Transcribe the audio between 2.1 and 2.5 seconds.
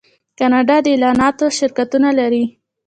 لري.